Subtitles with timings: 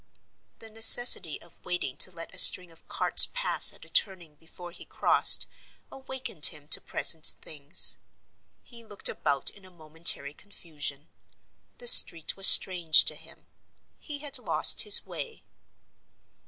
[0.57, 4.71] The necessity of waiting to let a string of carts pass at a turning before
[4.71, 5.45] he crossed
[5.91, 7.97] awakened him to present things.
[8.63, 11.09] He looked about in a momentary confusion.
[11.77, 13.45] The street was strange to him;
[13.99, 15.43] he had lost his way.